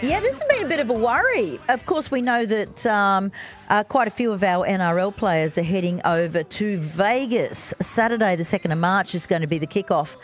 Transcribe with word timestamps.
Yeah, 0.00 0.20
this 0.20 0.38
has 0.38 0.48
been 0.48 0.64
a 0.64 0.68
bit 0.68 0.78
of 0.78 0.90
a 0.90 0.94
worry. 0.94 1.58
Of 1.68 1.84
course, 1.84 2.08
we 2.08 2.22
know 2.22 2.46
that 2.46 2.86
um, 2.86 3.32
uh, 3.68 3.82
quite 3.82 4.06
a 4.06 4.12
few 4.12 4.30
of 4.30 4.44
our 4.44 4.64
NRL 4.64 5.14
players 5.16 5.58
are 5.58 5.62
heading 5.64 6.00
over 6.04 6.44
to 6.44 6.78
Vegas. 6.78 7.74
Saturday, 7.80 8.36
the 8.36 8.44
2nd 8.44 8.70
of 8.70 8.78
March, 8.78 9.16
is 9.16 9.26
going 9.26 9.40
to 9.42 9.48
be 9.48 9.58
the 9.58 9.66
kickoff 9.66 10.14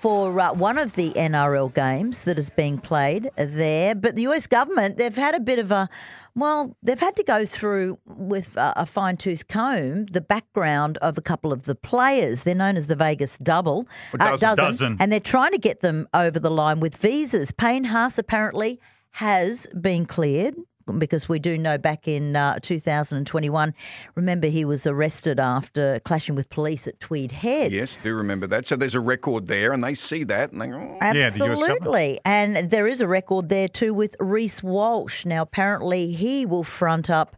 for 0.00 0.40
uh, 0.40 0.54
one 0.54 0.78
of 0.78 0.94
the 0.94 1.10
NRL 1.12 1.74
games 1.74 2.22
that 2.24 2.38
is 2.38 2.48
being 2.48 2.78
played 2.78 3.30
there. 3.36 3.94
But 3.94 4.16
the 4.16 4.22
US 4.28 4.46
government, 4.46 4.96
they've 4.96 5.14
had 5.14 5.34
a 5.34 5.40
bit 5.40 5.58
of 5.58 5.70
a, 5.72 5.90
well, 6.34 6.74
they've 6.82 6.98
had 6.98 7.14
to 7.16 7.22
go 7.24 7.44
through 7.44 7.98
with 8.06 8.56
a, 8.56 8.72
a 8.76 8.86
fine 8.86 9.18
tooth 9.18 9.46
comb 9.46 10.06
the 10.06 10.22
background 10.22 10.96
of 10.98 11.18
a 11.18 11.22
couple 11.22 11.52
of 11.52 11.64
the 11.64 11.74
players. 11.74 12.44
They're 12.44 12.54
known 12.54 12.78
as 12.78 12.86
the 12.86 12.96
Vegas 12.96 13.36
Double, 13.36 13.86
Well, 14.18 14.38
dozen. 14.38 14.64
Dozen. 14.64 14.96
and 15.00 15.12
they're 15.12 15.20
trying 15.20 15.52
to 15.52 15.58
get 15.58 15.80
them 15.82 16.08
over 16.14 16.40
the 16.40 16.50
line 16.50 16.80
with 16.80 16.96
visas. 16.96 17.52
Payne 17.52 17.84
Haas 17.84 18.16
apparently 18.16 18.80
has 19.12 19.66
been 19.80 20.06
cleared. 20.06 20.56
Because 20.96 21.28
we 21.28 21.38
do 21.38 21.58
know 21.58 21.76
back 21.76 22.08
in 22.08 22.34
uh, 22.34 22.60
2021, 22.62 23.74
remember 24.14 24.46
he 24.46 24.64
was 24.64 24.86
arrested 24.86 25.38
after 25.38 26.00
clashing 26.00 26.34
with 26.34 26.48
police 26.48 26.86
at 26.88 26.98
Tweed 26.98 27.30
Heads. 27.30 27.74
Yes, 27.74 28.02
do 28.02 28.14
remember 28.14 28.46
that. 28.46 28.66
So 28.66 28.74
there's 28.74 28.94
a 28.94 29.00
record 29.00 29.48
there, 29.48 29.74
and 29.74 29.84
they 29.84 29.94
see 29.94 30.24
that, 30.24 30.50
and 30.50 30.62
they 30.62 30.68
go, 30.68 30.78
oh. 30.78 31.12
Yeah, 31.12 31.28
the 31.28 31.44
Absolutely. 31.44 32.20
and 32.24 32.70
there 32.70 32.88
is 32.88 33.02
a 33.02 33.06
record 33.06 33.50
there 33.50 33.68
too 33.68 33.92
with 33.92 34.16
Reece 34.18 34.62
Walsh. 34.62 35.26
Now, 35.26 35.42
apparently, 35.42 36.12
he 36.12 36.46
will 36.46 36.64
front 36.64 37.10
up 37.10 37.36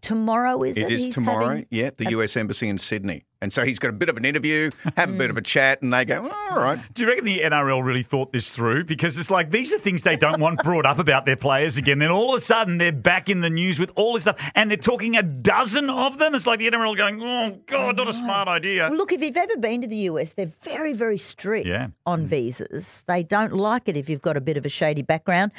tomorrow, 0.00 0.62
is 0.64 0.76
it? 0.76 0.86
It 0.86 0.92
is 0.92 1.00
He's 1.00 1.14
tomorrow, 1.14 1.62
yeah, 1.70 1.90
the 1.96 2.10
US 2.10 2.36
Embassy 2.36 2.68
in 2.68 2.78
Sydney. 2.78 3.24
And 3.42 3.50
so 3.52 3.64
he's 3.64 3.78
got 3.78 3.88
a 3.88 3.94
bit 3.94 4.10
of 4.10 4.18
an 4.18 4.26
interview, 4.26 4.70
have 4.98 5.08
a 5.08 5.12
bit 5.16 5.30
of 5.30 5.38
a 5.38 5.40
chat, 5.40 5.80
and 5.80 5.94
they 5.94 6.04
go, 6.04 6.28
all 6.50 6.58
right. 6.58 6.78
Do 6.92 7.02
you 7.02 7.08
reckon 7.08 7.24
the 7.24 7.40
NRL 7.40 7.82
really 7.82 8.02
thought 8.02 8.32
this 8.32 8.50
through? 8.50 8.84
Because 8.84 9.16
it's 9.16 9.30
like 9.30 9.50
these 9.50 9.72
are 9.72 9.78
things 9.78 10.02
they 10.02 10.16
don't 10.16 10.40
want 10.40 10.62
brought 10.62 10.84
up 10.84 10.98
about 10.98 11.24
their 11.24 11.36
players 11.36 11.78
again. 11.78 12.00
Then 12.00 12.10
all 12.10 12.34
of 12.34 12.42
a 12.42 12.44
sudden 12.44 12.76
they're 12.76 12.92
back 12.92 13.30
in 13.30 13.40
the 13.40 13.48
news 13.48 13.78
with 13.78 13.90
all 13.96 14.12
this 14.12 14.24
stuff, 14.24 14.38
and 14.54 14.70
they're 14.70 14.76
talking 14.76 15.16
a 15.16 15.22
dozen 15.22 15.88
of 15.88 16.18
them. 16.18 16.34
It's 16.34 16.46
like 16.46 16.58
the 16.58 16.70
NRL 16.70 16.94
going, 16.96 17.22
"Oh 17.22 17.58
God, 17.66 17.96
not 17.96 18.08
a 18.08 18.12
smart 18.12 18.46
idea." 18.46 18.88
Well, 18.90 18.98
look, 18.98 19.10
if 19.12 19.22
you've 19.22 19.36
ever 19.38 19.56
been 19.56 19.80
to 19.80 19.88
the 19.88 19.96
US, 20.10 20.32
they're 20.32 20.52
very, 20.62 20.92
very 20.92 21.16
strict 21.16 21.66
Yeah. 21.66 21.86
Mm. 21.86 21.92
on 22.04 22.26
visas. 22.26 23.02
They 23.06 23.22
don't 23.22 23.54
like 23.54 23.88
it 23.88 23.96
if 23.96 24.10
you've 24.10 24.20
got 24.22 24.36
a 24.36 24.40
bit 24.42 24.58
of 24.58 24.66
a 24.66 24.68
shady 24.68 25.00
background. 25.02 25.52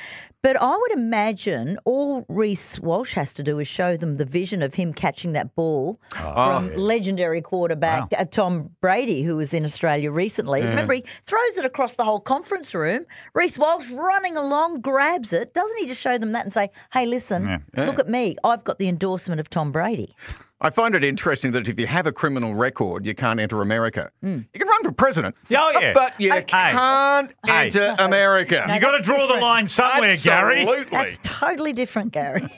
But 0.44 0.56
I 0.62 0.76
would 0.76 0.92
imagine 0.92 1.80
all 1.86 2.26
Reece 2.28 2.80
Walsh 2.80 3.14
has 3.14 3.34
to 3.34 3.44
do 3.44 3.60
is 3.60 3.68
show 3.68 3.98
them 3.98 4.18
the 4.18 4.26
vision 4.26 4.62
of 4.62 4.76
him 4.76 4.94
catching 4.94 5.34
that 5.34 5.56
ball 5.56 6.00
from 6.10 6.76
legendary 6.76 7.42
quarterback 7.72 8.12
Wow. 8.12 8.18
uh, 8.20 8.26
Tom 8.26 8.70
Brady, 8.82 9.24
who 9.24 9.36
was 9.38 9.54
in 9.54 9.66
Australia 9.66 10.12
recently. 10.12 10.62
Remember, 10.62 10.94
he 10.94 11.04
throws 11.26 11.58
it 11.58 11.66
across 11.66 11.96
the 11.96 12.04
whole 12.04 12.20
conference 12.20 12.74
room. 12.74 13.06
Reece 13.34 13.58
Walsh 13.58 13.90
running 13.92 14.38
along, 14.38 14.82
grabs 14.82 15.34
it. 15.34 15.54
Doesn't 15.54 15.78
he 15.78 15.88
just 15.88 16.02
show 16.02 16.18
them 16.18 16.32
that 16.34 16.44
and 16.46 16.54
say, 16.54 16.70
hey, 16.94 17.06
listen, 17.06 17.62
Yeah. 17.76 17.86
look 17.86 18.00
at 18.00 18.10
me. 18.10 18.36
I've 18.44 18.64
got 18.64 18.80
the 18.80 18.88
endorsement 18.88 19.40
of 19.40 19.50
Tom 19.50 19.72
Brady. 19.72 20.16
I 20.64 20.70
find 20.70 20.94
it 20.94 21.04
interesting 21.04 21.54
that 21.54 21.68
if 21.68 21.80
you 21.80 21.88
have 21.88 22.06
a 22.06 22.12
criminal 22.12 22.54
record, 22.54 23.04
you 23.04 23.16
can't 23.16 23.40
enter 23.40 23.64
America. 23.64 24.12
You 24.22 24.46
can 24.54 24.68
run 24.68 24.84
for 24.84 24.92
president, 24.92 25.34
Oh, 25.50 25.72
yeah. 25.74 25.92
but 25.92 26.14
you 26.22 26.32
Hey. 26.32 26.44
can't 26.44 27.32
Hey. 27.44 27.66
enter 27.66 27.96
America. 27.98 28.64
You've 28.70 28.80
got 28.80 28.92
to 28.92 28.98
that's 29.00 29.06
draw 29.06 29.26
the 29.26 29.42
line 29.42 29.66
somewhere, 29.66 30.16
Gary. 30.18 30.60
Absolutely. 30.62 30.86
That's 30.96 31.18
totally 31.24 31.74
different, 31.74 32.12
Gary. 32.12 32.48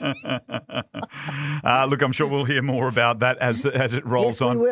Uh, 1.64 1.86
look, 1.88 2.02
I'm 2.02 2.12
sure 2.12 2.26
we'll 2.26 2.44
hear 2.44 2.60
more 2.62 2.88
about 2.88 3.20
that 3.20 3.38
as 3.38 3.64
as 3.64 3.94
it 3.94 4.04
rolls 4.06 4.34
Yes, 4.34 4.40
we 4.40 4.46
on. 4.48 4.56
will. 4.58 4.62